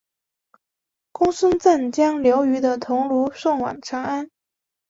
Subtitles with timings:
[1.11, 4.31] 公孙瓒将刘虞的头颅送往长安。